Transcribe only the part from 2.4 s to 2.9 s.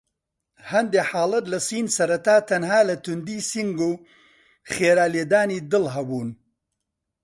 تەنها